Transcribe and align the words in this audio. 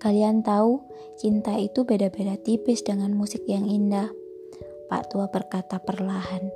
Kalian 0.00 0.40
tahu, 0.40 0.80
cinta 1.20 1.60
itu 1.60 1.84
beda-beda 1.84 2.32
tipis 2.40 2.80
dengan 2.80 3.12
musik 3.12 3.44
yang 3.44 3.68
indah. 3.68 4.08
Pak 4.88 5.12
Tua 5.12 5.28
berkata 5.28 5.76
perlahan, 5.76 6.48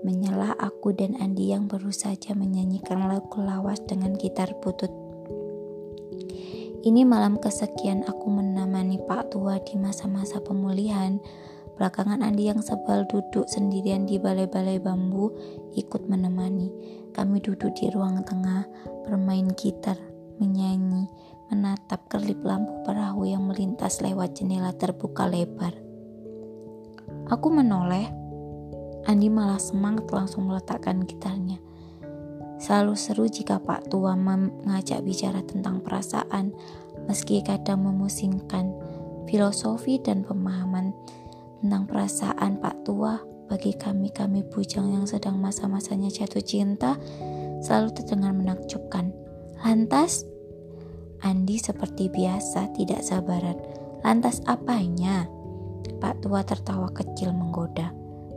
menyela 0.00 0.56
aku 0.56 0.96
dan 0.96 1.12
Andi 1.20 1.52
yang 1.52 1.68
baru 1.68 1.92
saja 1.92 2.32
menyanyikan 2.32 3.04
lagu 3.04 3.44
lawas 3.44 3.84
dengan 3.84 4.16
gitar 4.16 4.56
butut. 4.64 4.88
Ini 6.80 7.04
malam 7.04 7.36
kesekian 7.36 8.08
aku 8.08 8.32
menemani 8.32 8.96
Pak 9.04 9.36
Tua 9.36 9.60
di 9.60 9.76
masa-masa 9.76 10.40
pemulihan. 10.40 11.20
Belakangan 11.76 12.24
Andi 12.24 12.48
yang 12.48 12.64
sebal 12.64 13.04
duduk 13.04 13.44
sendirian 13.52 14.08
di 14.08 14.16
balai-balai 14.16 14.80
bambu 14.80 15.28
ikut 15.76 16.08
menemani. 16.08 16.72
Kami 17.12 17.36
duduk 17.44 17.76
di 17.76 17.92
ruang 17.92 18.24
tengah, 18.24 18.64
bermain 19.04 19.52
gitar, 19.60 20.00
menyanyi, 20.40 21.04
menatap 21.48 22.08
kerlip 22.12 22.44
lampu 22.44 22.84
perahu 22.84 23.24
yang 23.24 23.48
melintas 23.48 24.04
lewat 24.04 24.36
jendela 24.36 24.72
terbuka 24.76 25.24
lebar. 25.24 25.72
Aku 27.28 27.48
menoleh. 27.52 28.08
Andi 29.08 29.32
malah 29.32 29.56
semangat 29.56 30.12
langsung 30.12 30.52
meletakkan 30.52 31.00
gitarnya. 31.08 31.56
Selalu 32.60 32.94
seru 32.98 33.24
jika 33.24 33.56
Pak 33.56 33.88
Tua 33.88 34.12
mengajak 34.18 35.00
bicara 35.00 35.40
tentang 35.46 35.80
perasaan, 35.80 36.52
meski 37.08 37.40
kadang 37.40 37.88
memusingkan. 37.88 38.74
Filosofi 39.28 40.00
dan 40.00 40.24
pemahaman 40.24 40.92
tentang 41.60 41.84
perasaan 41.88 42.60
Pak 42.60 42.84
Tua 42.84 43.20
bagi 43.48 43.72
kami-kami 43.76 44.44
bujang 44.44 44.92
yang 44.92 45.04
sedang 45.08 45.40
masa-masanya 45.40 46.12
jatuh 46.12 46.44
cinta 46.44 47.00
selalu 47.64 47.96
terdengar 47.96 48.32
menakjubkan. 48.36 49.12
Lantas, 49.64 50.24
Andi 51.22 51.58
seperti 51.58 52.06
biasa 52.10 52.74
tidak 52.78 53.02
sabaran. 53.02 53.58
Lantas 54.06 54.38
apanya? 54.46 55.26
Pak 55.98 56.22
tua 56.22 56.46
tertawa 56.46 56.90
kecil 56.94 57.34
menggoda. 57.34 57.90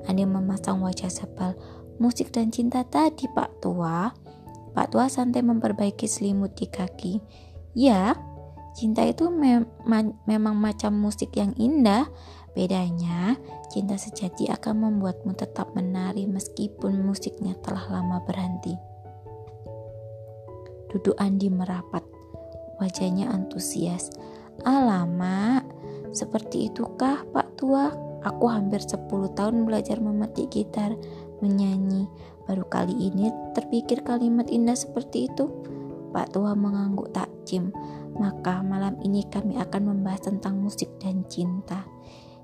Andi 0.10 0.26
memasang 0.26 0.82
wajah 0.82 1.14
sebal. 1.14 1.54
Musik 2.02 2.34
dan 2.34 2.50
cinta 2.50 2.82
tadi, 2.82 3.30
Pak 3.30 3.62
tua. 3.62 4.10
Pak 4.74 4.88
tua 4.90 5.06
santai 5.06 5.46
memperbaiki 5.46 6.10
selimut 6.10 6.58
di 6.58 6.66
kaki. 6.66 7.22
Ya, 7.78 8.18
cinta 8.74 9.06
itu 9.06 9.30
me 9.30 9.68
ma 9.86 10.02
memang 10.26 10.58
macam 10.58 10.98
musik 10.98 11.38
yang 11.38 11.54
indah. 11.60 12.10
Bedanya, 12.52 13.40
cinta 13.72 13.96
sejati 13.96 14.52
akan 14.52 14.84
membuatmu 14.90 15.32
tetap 15.40 15.72
menari 15.72 16.28
meskipun 16.28 17.00
musiknya 17.00 17.56
telah 17.64 17.88
lama 17.88 18.20
berhenti. 18.28 18.76
Duduk 20.92 21.16
Andi 21.16 21.48
merapat. 21.48 22.04
Wajahnya 22.82 23.30
antusias. 23.30 24.10
Alamak, 24.66 25.70
seperti 26.10 26.74
itukah 26.74 27.22
Pak 27.30 27.62
Tua? 27.62 27.94
Aku 28.26 28.50
hampir 28.50 28.82
10 28.82 29.06
tahun 29.38 29.66
belajar 29.70 30.02
memetik 30.02 30.50
gitar, 30.50 30.98
menyanyi. 31.46 32.10
Baru 32.50 32.66
kali 32.66 32.94
ini 32.94 33.30
terpikir 33.54 34.02
kalimat 34.02 34.50
indah 34.50 34.74
seperti 34.74 35.30
itu. 35.30 35.46
Pak 36.10 36.34
Tua 36.34 36.58
mengangguk 36.58 37.14
takjim. 37.14 37.70
Maka 38.18 38.66
malam 38.66 38.98
ini 39.02 39.26
kami 39.30 39.58
akan 39.58 39.94
membahas 39.94 40.30
tentang 40.30 40.58
musik 40.58 40.90
dan 40.98 41.26
cinta. 41.30 41.86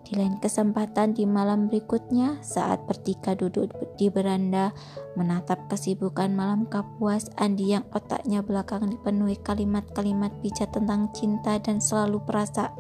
Di 0.08 0.16
lain 0.16 0.40
kesempatan 0.40 1.12
di 1.12 1.28
malam 1.28 1.68
berikutnya, 1.68 2.40
saat 2.40 2.88
bertiga 2.88 3.36
duduk 3.36 3.76
di 4.00 4.08
beranda, 4.08 4.72
menatap 5.20 5.68
kesibukan 5.68 6.32
malam 6.32 6.64
kapuas, 6.64 7.28
Andi 7.36 7.76
yang 7.76 7.84
otaknya 7.92 8.40
belakangan 8.40 8.88
dipenuhi 8.88 9.36
kalimat-kalimat 9.44 10.32
bijak 10.40 10.72
tentang 10.72 11.12
cinta 11.12 11.60
dan 11.60 11.84
selalu 11.84 12.24
perasa 12.24 12.72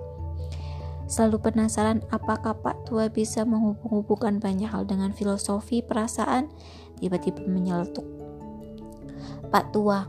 Selalu 1.07 1.52
penasaran 1.52 2.03
apakah 2.12 2.56
Pak 2.63 2.88
Tua 2.88 3.07
bisa 3.07 3.47
menghubung-hubungkan 3.47 4.44
banyak 4.44 4.68
hal 4.68 4.84
dengan 4.84 5.16
filosofi 5.16 5.84
perasaan, 5.84 6.47
tiba-tiba 7.00 7.44
menyeletuk. 7.44 8.03
Pak 9.47 9.75
Tua, 9.75 10.03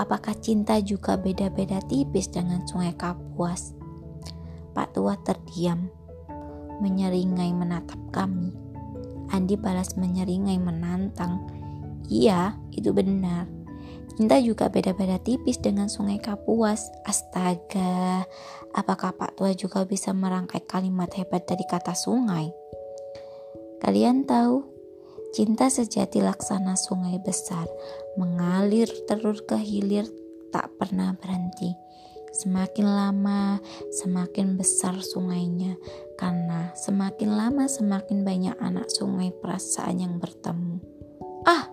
apakah 0.00 0.32
cinta 0.40 0.80
juga 0.80 1.20
beda-beda 1.20 1.80
tipis 1.84 2.32
dengan 2.32 2.64
sungai 2.64 2.96
Kapuas? 2.96 3.76
Pak 4.72 4.96
Tua 4.96 5.20
terdiam, 5.20 5.92
menyeringai 6.80 7.52
menatap 7.52 7.98
kami. 8.14 8.54
Andi 9.32 9.58
balas 9.58 9.98
menyeringai 9.98 10.56
menantang. 10.56 11.42
Iya, 12.08 12.56
itu 12.72 12.92
benar. 12.94 13.48
Cinta 14.12 14.36
juga 14.36 14.68
beda-beda 14.68 15.16
tipis 15.16 15.56
dengan 15.56 15.88
sungai 15.88 16.20
Kapuas. 16.20 16.92
Astaga, 17.08 18.28
apakah 18.76 19.16
Pak 19.16 19.40
Tua 19.40 19.56
juga 19.56 19.88
bisa 19.88 20.12
merangkai 20.12 20.68
kalimat 20.68 21.08
hebat 21.16 21.48
dari 21.48 21.64
kata 21.64 21.96
sungai? 21.96 22.52
Kalian 23.80 24.28
tahu, 24.28 24.68
cinta 25.32 25.72
sejati 25.72 26.20
laksana 26.20 26.76
sungai 26.76 27.16
besar, 27.24 27.64
mengalir 28.20 28.86
terus 29.08 29.40
ke 29.48 29.56
hilir 29.56 30.04
tak 30.52 30.68
pernah 30.76 31.16
berhenti. 31.16 31.72
Semakin 32.32 32.88
lama, 32.88 33.60
semakin 33.92 34.56
besar 34.56 34.96
sungainya, 35.04 35.76
karena 36.16 36.72
semakin 36.72 37.36
lama 37.36 37.68
semakin 37.68 38.24
banyak 38.24 38.56
anak 38.56 38.88
sungai 38.88 39.28
perasaan 39.36 40.00
yang 40.00 40.16
bertemu. 40.16 40.80
Ah, 41.44 41.68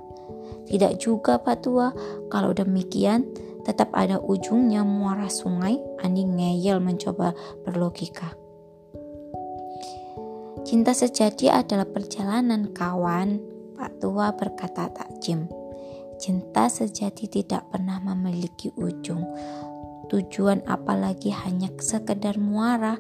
tidak 0.67 0.99
juga 0.99 1.39
Pak 1.39 1.63
Tua, 1.63 1.95
kalau 2.27 2.51
demikian 2.51 3.23
tetap 3.63 3.95
ada 3.95 4.19
ujungnya 4.19 4.83
muara 4.83 5.31
sungai. 5.31 5.79
Andi 6.03 6.27
ngeyel 6.27 6.83
mencoba 6.83 7.31
berlogika. 7.63 8.35
Cinta 10.67 10.91
sejati 10.91 11.47
adalah 11.47 11.87
perjalanan 11.87 12.75
kawan, 12.75 13.39
Pak 13.79 14.03
Tua 14.03 14.35
berkata 14.35 14.91
takjim. 14.91 15.47
Cinta 16.19 16.67
sejati 16.67 17.31
tidak 17.31 17.71
pernah 17.71 17.97
memiliki 18.03 18.69
ujung. 18.75 19.23
Tujuan 20.09 20.65
apalagi 20.65 21.29
hanya 21.29 21.69
sekedar 21.77 22.41
muara, 22.41 22.97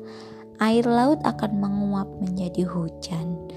air 0.61 0.85
laut 0.85 1.17
akan 1.25 1.51
menguap 1.57 2.05
menjadi 2.21 2.69
hujan. 2.69 3.49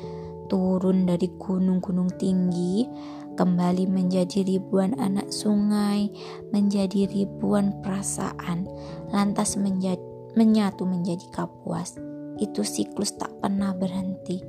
Turun 0.49 1.05
dari 1.05 1.29
gunung-gunung 1.37 2.13
tinggi, 2.17 2.89
kembali 3.37 3.89
menjadi 3.89 4.45
ribuan 4.45 4.97
anak 5.01 5.33
sungai, 5.33 6.13
menjadi 6.53 7.09
ribuan 7.09 7.81
perasaan, 7.81 8.69
lantas 9.13 9.57
menjadi, 9.61 10.01
menyatu 10.37 10.89
menjadi 10.89 11.25
kapuas. 11.33 11.97
Itu 12.41 12.65
siklus 12.65 13.17
tak 13.21 13.33
pernah 13.41 13.77
berhenti. 13.77 14.41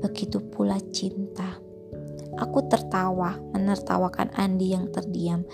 Begitu 0.00 0.40
pula 0.48 0.80
cinta. 0.92 1.60
Aku 2.36 2.64
tertawa, 2.68 3.36
menertawakan 3.52 4.32
Andi 4.36 4.76
yang 4.76 4.92
terdiam, 4.92 5.44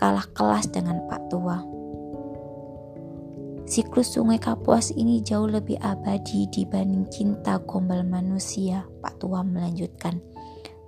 kalah 0.00 0.24
kelas 0.32 0.72
dengan 0.72 1.04
Pak 1.08 1.28
Tua. 1.28 1.79
Siklus 3.70 4.18
sungai 4.18 4.42
Kapuas 4.42 4.90
ini 4.98 5.22
jauh 5.22 5.46
lebih 5.46 5.78
abadi 5.78 6.50
dibanding 6.50 7.06
cinta 7.06 7.54
gombal 7.62 8.02
manusia, 8.02 8.82
Pak 8.98 9.22
Tua 9.22 9.46
melanjutkan 9.46 10.18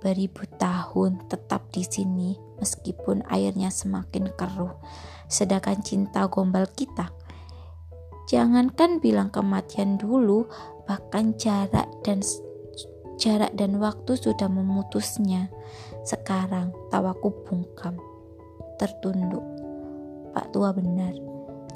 beribu 0.03 0.43
tahun 0.59 1.31
tetap 1.31 1.71
di 1.71 1.87
sini 1.87 2.35
meskipun 2.59 3.23
airnya 3.31 3.71
semakin 3.71 4.27
keruh. 4.35 4.75
Sedangkan 5.31 5.79
cinta 5.79 6.27
gombal 6.27 6.67
kita, 6.75 7.07
jangankan 8.27 8.99
bilang 8.99 9.31
kematian 9.31 9.95
dulu, 9.95 10.51
bahkan 10.83 11.39
jarak 11.39 11.87
dan 12.03 12.19
jarak 13.15 13.55
dan 13.55 13.79
waktu 13.79 14.19
sudah 14.19 14.51
memutusnya. 14.51 15.47
Sekarang 16.03 16.75
tawaku 16.91 17.31
bungkam, 17.47 17.95
tertunduk. 18.75 19.47
Pak 20.35 20.51
tua 20.51 20.75
benar, 20.75 21.15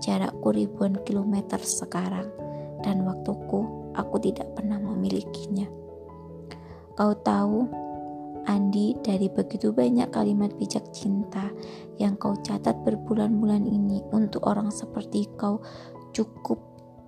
jarakku 0.04 0.54
ribuan 0.54 0.98
kilometer 1.04 1.58
sekarang, 1.62 2.30
dan 2.86 3.04
waktuku 3.04 3.92
aku 3.98 4.16
tidak 4.22 4.54
pernah 4.54 4.78
memilikinya. 4.78 5.66
Kau 6.98 7.14
tahu, 7.22 7.68
Andi 8.48 8.96
dari 9.04 9.28
begitu 9.28 9.76
banyak 9.76 10.08
kalimat 10.08 10.56
bijak 10.56 10.88
cinta 10.96 11.52
yang 12.00 12.16
kau 12.16 12.32
catat 12.40 12.80
berbulan-bulan 12.88 13.68
ini 13.68 14.00
untuk 14.16 14.48
orang 14.48 14.72
seperti 14.72 15.28
kau 15.36 15.60
cukup 16.16 16.56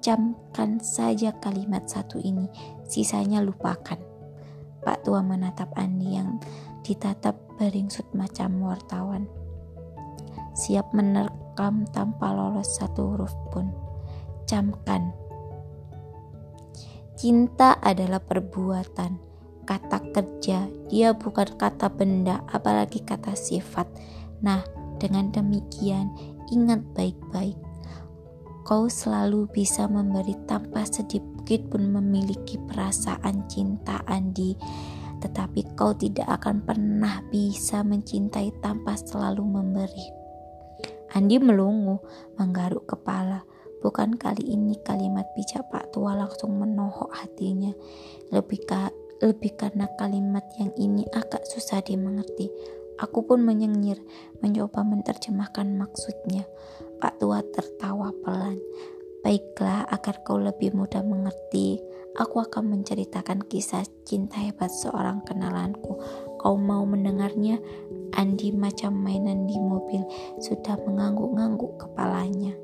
camkan 0.03 0.83
saja 0.83 1.31
kalimat 1.39 1.87
satu 1.87 2.19
ini 2.19 2.51
sisanya 2.83 3.39
lupakan 3.39 3.99
Pak 4.83 5.07
Tua 5.07 5.23
menatap 5.23 5.71
Andi 5.79 6.19
yang 6.19 6.43
ditatap 6.83 7.39
beringsut 7.55 8.07
macam 8.11 8.59
wartawan 8.59 9.31
siap 10.51 10.91
tanpa 11.91 12.31
lolos 12.31 12.79
satu 12.79 13.13
huruf 13.13 13.35
pun 13.51 13.67
camkan 14.47 15.11
cinta 17.19 17.75
adalah 17.83 18.23
perbuatan 18.23 19.27
kata 19.67 20.01
kerja, 20.15 20.65
dia 20.89 21.13
bukan 21.13 21.53
kata 21.53 21.93
benda, 21.93 22.41
apalagi 22.49 23.05
kata 23.05 23.37
sifat. 23.37 23.85
Nah, 24.41 24.65
dengan 24.97 25.29
demikian, 25.29 26.09
ingat 26.49 26.81
baik-baik. 26.97 27.53
Kau 28.65 28.89
selalu 28.89 29.45
bisa 29.53 29.85
memberi 29.85 30.33
tanpa 30.49 30.89
sedikit 30.89 31.69
pun 31.69 31.85
memiliki 31.85 32.57
perasaan 32.57 33.45
cinta 33.45 34.01
Andi 34.09 34.57
tetapi 35.19 35.75
kau 35.75 35.91
tidak 35.91 36.25
akan 36.39 36.63
pernah 36.63 37.19
bisa 37.27 37.83
mencintai 37.83 38.55
tanpa 38.63 38.95
selalu 38.95 39.43
memberi. 39.43 40.18
Andi 41.15 41.41
melungu, 41.41 42.03
menggaruk 42.37 42.85
kepala. 42.85 43.41
Bukan 43.79 44.19
kali 44.19 44.43
ini 44.43 44.75
kalimat 44.83 45.25
bijak 45.33 45.71
Pak 45.71 45.95
Tua 45.95 46.13
langsung 46.13 46.59
menohok 46.59 47.09
hatinya. 47.15 47.71
Lebih, 48.29 48.61
ka, 48.67 48.91
lebih 49.23 49.55
karena 49.55 49.87
kalimat 49.95 50.43
yang 50.59 50.75
ini 50.75 51.07
agak 51.15 51.47
susah 51.47 51.79
dimengerti. 51.81 52.51
Aku 52.99 53.23
pun 53.23 53.39
menyengir, 53.41 54.03
mencoba 54.43 54.83
menerjemahkan 54.83 55.79
maksudnya. 55.79 56.43
Pak 56.99 57.23
Tua 57.23 57.39
tertawa 57.39 58.11
pelan. 58.21 58.59
Baiklah, 59.23 59.87
agar 59.87 60.23
kau 60.27 60.39
lebih 60.39 60.75
mudah 60.75 61.03
mengerti, 61.03 61.79
aku 62.19 62.43
akan 62.43 62.75
menceritakan 62.75 63.47
kisah 63.47 63.87
cinta 64.03 64.39
hebat 64.43 64.71
seorang 64.71 65.23
kenalanku. 65.23 65.95
Kau 66.39 66.55
mau 66.55 66.87
mendengarnya? 66.87 67.59
Andi 68.15 68.49
macam 68.55 68.95
mainan 68.95 69.45
di 69.45 69.59
mobil 69.59 70.01
sudah 70.41 70.79
mengangguk-ngangguk 70.81 71.77
kepalanya. 71.77 72.55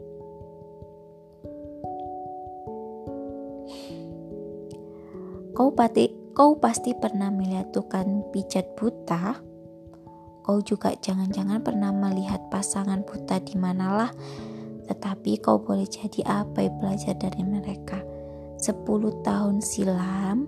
Kau 5.56 5.72
pasti, 5.72 6.12
kau 6.34 6.58
pasti 6.58 6.92
pernah 6.98 7.30
melihat 7.30 7.70
tukang 7.70 8.26
pijat 8.34 8.74
buta? 8.80 9.38
Kau 10.42 10.60
juga 10.66 10.96
jangan-jangan 10.98 11.62
pernah 11.62 11.94
melihat 11.94 12.42
pasangan 12.50 13.06
buta 13.06 13.38
di 13.44 13.56
manalah 13.60 14.12
tetapi 14.86 15.42
kau 15.42 15.58
boleh 15.58 15.90
jadi 15.90 16.46
apa 16.46 16.66
yang 16.66 16.78
belajar 16.78 17.18
dari 17.18 17.42
mereka. 17.42 18.00
Sepuluh 18.56 19.12
tahun 19.26 19.60
silam, 19.60 20.46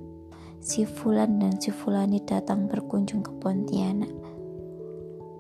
si 0.68 0.84
Fulan 0.84 1.40
dan 1.40 1.56
si 1.64 1.72
Fulani 1.72 2.20
datang 2.28 2.68
berkunjung 2.68 3.24
ke 3.24 3.32
Pontianak. 3.40 4.12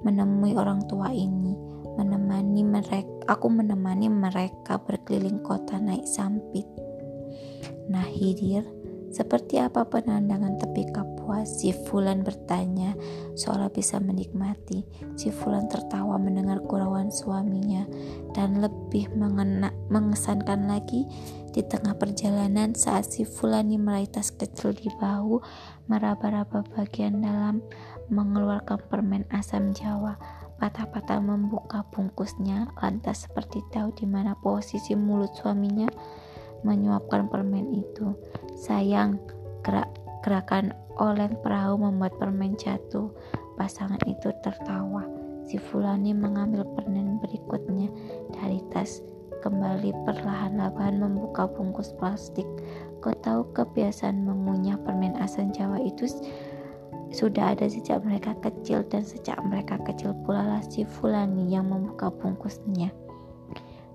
Menemui 0.07 0.55
orang 0.55 0.87
tua 0.87 1.11
ini, 1.11 1.51
menemani 1.99 2.63
mereka, 2.63 3.27
aku 3.27 3.51
menemani 3.51 4.07
mereka 4.07 4.79
berkeliling 4.79 5.43
kota 5.43 5.83
naik 5.83 6.07
sampit. 6.07 6.63
Nah, 7.91 8.07
Hidir, 8.07 8.63
seperti 9.11 9.59
apa 9.59 9.83
penandangan 9.83 10.63
tepi 10.63 10.95
kapuas? 10.95 11.59
Si 11.59 11.75
Fulan 11.75 12.23
bertanya, 12.23 12.95
seolah 13.35 13.67
bisa 13.67 13.99
menikmati. 13.99 14.87
Si 15.19 15.27
Fulan 15.27 15.67
tertawa 15.67 16.15
mendengar 16.15 16.63
gurauan 16.63 17.11
suaminya 17.11 17.83
dan 18.31 18.63
lebih 18.63 18.76
mengena, 19.13 19.75
mengesankan 19.91 20.67
lagi 20.71 21.03
di 21.51 21.65
tengah 21.65 21.97
perjalanan 21.97 22.77
saat 22.77 23.09
si 23.09 23.25
Fulani 23.25 23.81
meraih 23.81 24.07
tas 24.07 24.29
kecil 24.29 24.77
di 24.77 24.87
bahu, 25.01 25.41
meraba-raba 25.89 26.61
bagian 26.77 27.19
dalam, 27.25 27.65
mengeluarkan 28.13 28.77
permen 28.87 29.25
asam 29.33 29.73
Jawa. 29.73 30.15
Patah-patah 30.57 31.21
membuka 31.21 31.85
bungkusnya, 31.93 32.73
lantas 32.81 33.29
seperti 33.29 33.61
tahu 33.69 33.93
di 33.93 34.09
mana 34.09 34.33
posisi 34.37 34.97
mulut 34.97 35.33
suaminya 35.37 35.89
menyuapkan 36.65 37.29
permen 37.29 37.73
itu. 37.73 38.17
Sayang, 38.57 39.21
gerak 39.61 39.89
gerakan 40.25 40.73
oleng 40.97 41.37
perahu 41.41 41.77
membuat 41.77 42.17
permen 42.17 42.57
jatuh. 42.57 43.13
Pasangan 43.57 44.01
itu 44.05 44.29
tertawa. 44.45 45.16
Si 45.47 45.55
Fulani 45.55 46.11
mengambil 46.11 46.67
permen 46.75 47.23
berikutnya 47.23 47.87
dari 48.35 48.59
tas. 48.69 48.99
Kembali 49.37 49.93
perlahan-lahan 50.03 50.99
membuka 50.99 51.47
bungkus 51.47 51.95
plastik. 51.95 52.43
Kau 52.99 53.15
tahu 53.23 53.47
kebiasaan 53.55 54.27
mengunyah 54.27 54.75
permen 54.81 55.15
asam 55.23 55.55
Jawa 55.55 55.79
itu 55.79 56.09
sudah 57.15 57.55
ada 57.55 57.71
sejak 57.71 58.03
mereka 58.03 58.35
kecil 58.43 58.83
dan 58.91 59.07
sejak 59.07 59.39
mereka 59.47 59.79
kecil 59.87 60.11
pula 60.27 60.43
lah 60.43 60.61
si 60.67 60.83
Fulani 60.83 61.47
yang 61.47 61.71
membuka 61.71 62.11
bungkusnya 62.11 62.91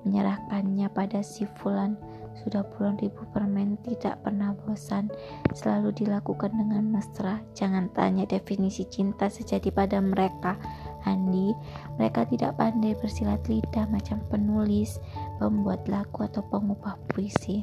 menyerahkannya 0.02 0.90
pada 0.90 1.22
si 1.22 1.46
Fulan 1.58 1.94
sudah 2.42 2.64
puluhan 2.64 2.98
ribu 2.98 3.22
permen 3.30 3.76
tidak 3.84 4.24
pernah 4.24 4.56
bosan, 4.64 5.12
selalu 5.52 5.92
dilakukan 5.94 6.50
dengan 6.50 6.82
mesra. 6.88 7.38
Jangan 7.52 7.92
tanya 7.92 8.24
definisi 8.24 8.88
cinta 8.88 9.28
sejati 9.28 9.68
pada 9.68 10.00
mereka, 10.00 10.56
Andi. 11.04 11.54
Mereka 11.98 12.28
tidak 12.30 12.58
pandai 12.58 12.96
bersilat 12.98 13.42
lidah 13.46 13.86
macam 13.90 14.22
penulis, 14.28 14.98
pembuat 15.42 15.84
lagu 15.90 16.24
atau 16.24 16.42
pengubah 16.46 16.98
puisi. 17.10 17.62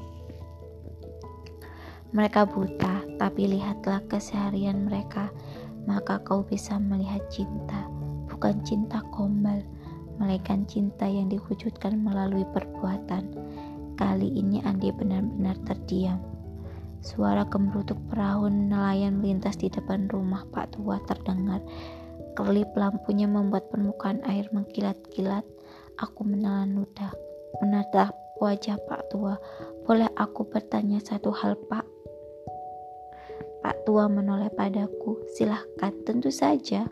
Mereka 2.10 2.50
buta, 2.50 3.06
tapi 3.22 3.46
lihatlah 3.46 4.02
keseharian 4.10 4.90
mereka, 4.90 5.30
maka 5.86 6.18
kau 6.26 6.42
bisa 6.42 6.82
melihat 6.82 7.22
cinta, 7.30 7.86
bukan 8.26 8.66
cinta 8.66 9.06
gombal, 9.14 9.62
melainkan 10.18 10.66
cinta 10.66 11.06
yang 11.06 11.30
diwujudkan 11.30 12.02
melalui 12.02 12.44
perbuatan. 12.50 13.30
Kali 13.94 14.26
ini 14.34 14.58
Andi 14.66 14.90
benar-benar 14.90 15.60
terdiam. 15.70 16.18
Suara 17.00 17.48
kemerutuk 17.48 17.96
perahu 18.12 18.52
nelayan 18.52 19.24
melintas 19.24 19.56
di 19.56 19.72
depan 19.72 20.12
rumah 20.12 20.44
Pak 20.52 20.76
Tua 20.76 21.00
terdengar. 21.08 21.64
Kelip 22.40 22.72
lampunya 22.72 23.28
membuat 23.28 23.68
permukaan 23.68 24.24
air 24.24 24.48
mengkilat-kilat. 24.56 25.44
Aku 26.00 26.24
menelan 26.24 26.72
ludah, 26.72 27.12
menatap 27.60 28.16
wajah 28.40 28.80
Pak 28.88 29.12
Tua. 29.12 29.36
Boleh 29.84 30.08
aku 30.16 30.48
bertanya 30.48 31.04
satu 31.04 31.36
hal, 31.36 31.60
Pak? 31.68 31.84
Pak 33.60 33.84
Tua 33.84 34.08
menoleh 34.08 34.48
padaku. 34.56 35.20
Silahkan, 35.36 35.92
tentu 36.08 36.32
saja. 36.32 36.88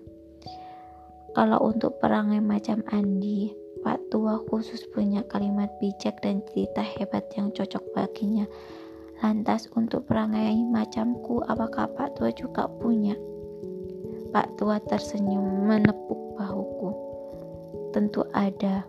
Kalau 1.31 1.63
untuk 1.63 1.95
perangai 2.03 2.43
macam 2.43 2.83
Andi, 2.91 3.47
Pak 3.87 4.11
tua 4.11 4.43
khusus 4.51 4.83
punya 4.91 5.23
kalimat 5.31 5.71
bijak 5.79 6.19
dan 6.19 6.43
cerita 6.51 6.83
hebat 6.83 7.23
yang 7.39 7.55
cocok 7.55 7.95
baginya. 7.95 8.43
Lantas 9.23 9.71
untuk 9.79 10.11
perangai 10.11 10.59
macamku, 10.67 11.39
apakah 11.47 11.87
Pak 11.95 12.19
tua 12.19 12.35
juga 12.35 12.67
punya? 12.67 13.15
Pak 14.37 14.53
tua 14.53 14.77
tersenyum 14.77 15.65
menepuk 15.65 16.37
bahuku. 16.37 16.93
Tentu 17.89 18.21
ada, 18.37 18.85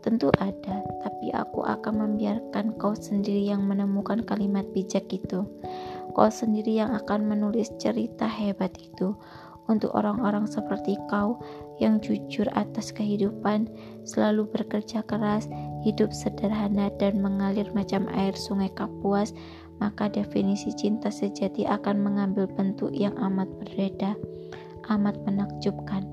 tentu 0.00 0.32
ada, 0.40 0.80
tapi 1.04 1.28
aku 1.28 1.60
akan 1.60 2.08
membiarkan 2.08 2.72
kau 2.80 2.96
sendiri 2.96 3.52
yang 3.52 3.68
menemukan 3.68 4.24
kalimat 4.24 4.64
bijak 4.72 5.04
itu. 5.12 5.44
Kau 6.16 6.32
sendiri 6.32 6.80
yang 6.80 6.96
akan 6.96 7.28
menulis 7.28 7.68
cerita 7.76 8.24
hebat 8.24 8.72
itu 8.80 9.12
untuk 9.68 9.92
orang-orang 9.92 10.48
seperti 10.48 10.96
kau 11.12 11.36
yang 11.76 12.00
jujur 12.00 12.48
atas 12.56 12.88
kehidupan, 12.88 13.68
selalu 14.08 14.48
bekerja 14.48 15.04
keras, 15.04 15.52
hidup 15.84 16.16
sederhana 16.16 16.88
dan 16.96 17.20
mengalir 17.20 17.68
macam 17.76 18.08
air 18.16 18.32
sungai 18.32 18.72
Kapuas, 18.72 19.36
maka 19.84 20.08
definisi 20.08 20.72
cinta 20.72 21.12
sejati 21.12 21.68
akan 21.68 22.00
mengambil 22.00 22.48
bentuk 22.48 22.88
yang 22.96 23.12
amat 23.20 23.52
berbeda, 23.60 24.16
amat 24.88 25.16
menakjubkan. 25.24 26.04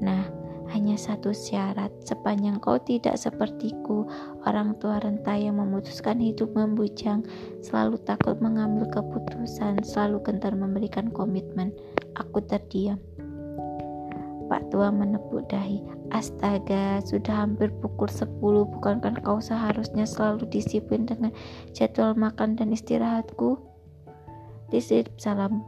Nah, 0.00 0.26
hanya 0.70 0.94
satu 0.94 1.34
syarat, 1.34 1.90
sepanjang 2.06 2.62
kau 2.62 2.78
tidak 2.78 3.18
sepertiku, 3.18 4.06
orang 4.46 4.78
tua 4.78 5.02
renta 5.02 5.34
yang 5.34 5.58
memutuskan 5.58 6.22
hidup 6.22 6.54
membujang, 6.54 7.26
selalu 7.58 7.98
takut 8.06 8.38
mengambil 8.38 8.86
keputusan, 8.86 9.82
selalu 9.82 10.22
gentar 10.22 10.54
memberikan 10.54 11.10
komitmen. 11.10 11.74
Aku 12.14 12.38
terdiam. 12.46 13.02
Pak 14.46 14.70
tua 14.70 14.90
menepuk 14.90 15.46
dahi. 15.50 15.82
Astaga, 16.10 16.98
sudah 17.02 17.46
hampir 17.46 17.70
pukul 17.78 18.10
10, 18.10 18.30
bukankah 18.66 19.14
kau 19.22 19.38
seharusnya 19.38 20.06
selalu 20.06 20.46
disiplin 20.50 21.06
dengan 21.06 21.30
jadwal 21.70 22.18
makan 22.18 22.58
dan 22.58 22.74
istirahatku? 22.74 23.58
Disip 24.70 25.10
salam 25.18 25.62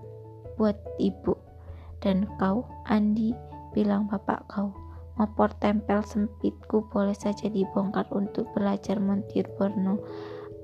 buat 0.58 0.78
ibu. 1.02 1.51
Dan 2.02 2.26
kau, 2.34 2.66
Andi, 2.90 3.30
bilang 3.70 4.10
bapak 4.10 4.42
kau. 4.50 4.74
Mopor 5.14 5.54
tempel 5.62 6.02
sempitku 6.02 6.90
boleh 6.90 7.14
saja 7.14 7.46
dibongkar 7.46 8.10
untuk 8.10 8.50
belajar 8.58 8.98
montir 8.98 9.46
Borno. 9.54 10.02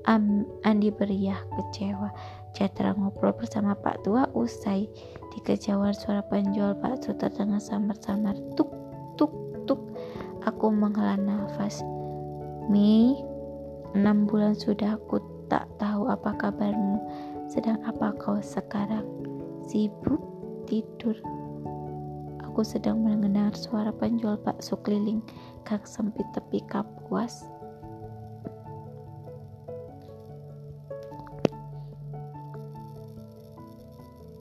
Am, 0.03 0.43
Andi 0.67 0.91
beriah 0.91 1.39
kecewa. 1.55 2.11
Jatra 2.51 2.91
ngobrol 2.91 3.31
bersama 3.39 3.71
Pak 3.71 4.03
Tua 4.03 4.27
usai. 4.35 4.91
Di 5.31 5.39
kejauhan 5.39 5.95
suara 5.95 6.25
penjual 6.27 6.75
bakso 6.75 7.15
terdengar 7.15 7.63
samar-samar. 7.63 8.35
Tuk, 8.59 8.73
tuk, 9.15 9.31
tuk. 9.63 9.79
Aku 10.43 10.67
menghela 10.73 11.15
nafas. 11.15 11.79
Mi, 12.67 13.15
enam 13.95 14.27
bulan 14.27 14.59
sudah 14.59 14.99
aku 14.99 15.23
tak 15.47 15.71
tahu 15.79 16.09
apa 16.11 16.35
kabarmu. 16.35 16.99
Sedang 17.47 17.79
apa 17.85 18.11
kau 18.17 18.41
sekarang? 18.41 19.05
Sibuk 19.69 20.38
tidur. 20.69 21.17
Aku 22.45 22.61
sedang 22.61 23.01
mendengar 23.01 23.57
suara 23.57 23.89
penjual 23.89 24.37
bakso 24.37 24.77
keliling 24.85 25.25
gang 25.65 25.81
sempit 25.83 26.25
tepi 26.37 26.61
kapuas. 26.69 27.49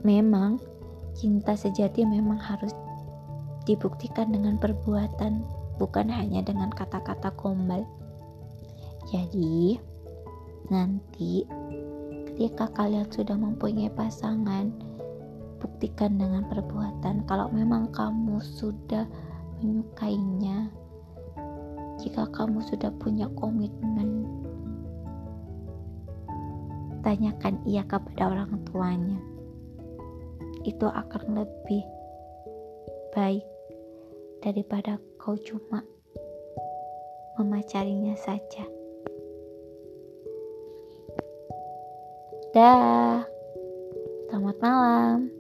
Memang, 0.06 0.62
cinta 1.18 1.58
sejati 1.58 2.06
memang 2.06 2.38
harus 2.38 2.70
dibuktikan 3.66 4.30
dengan 4.30 4.56
perbuatan, 4.56 5.42
bukan 5.76 6.08
hanya 6.08 6.40
dengan 6.40 6.70
kata-kata 6.72 7.34
gombal. 7.34 7.82
Jadi, 9.10 9.76
nanti 10.70 11.44
ketika 12.30 12.70
kalian 12.72 13.10
sudah 13.10 13.34
mempunyai 13.34 13.90
pasangan, 13.92 14.87
buktikan 15.58 16.16
dengan 16.18 16.46
perbuatan. 16.46 17.26
Kalau 17.26 17.50
memang 17.50 17.90
kamu 17.90 18.38
sudah 18.42 19.04
menyukainya, 19.58 20.70
jika 21.98 22.30
kamu 22.30 22.62
sudah 22.62 22.94
punya 23.02 23.26
komitmen 23.34 24.26
tanyakan 27.02 27.58
ia 27.66 27.82
kepada 27.86 28.30
orang 28.34 28.58
tuanya. 28.68 29.18
Itu 30.66 30.86
akan 30.86 31.42
lebih 31.42 31.82
baik 33.14 33.46
daripada 34.42 34.98
kau 35.18 35.38
cuma 35.38 35.82
memacarinya 37.38 38.14
saja. 38.18 38.66
Dah. 42.52 43.22
Selamat 44.28 44.56
malam 44.60 45.37